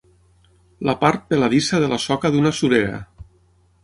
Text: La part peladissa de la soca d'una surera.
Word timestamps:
La 0.89 0.95
part 1.03 1.27
peladissa 1.33 1.81
de 1.83 1.89
la 1.91 1.99
soca 2.07 2.31
d'una 2.37 2.53
surera. 2.61 2.97